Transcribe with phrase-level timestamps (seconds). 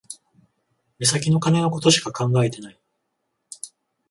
[0.97, 2.81] 目先の金のことしか考えてない